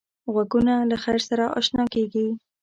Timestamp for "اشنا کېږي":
1.59-2.27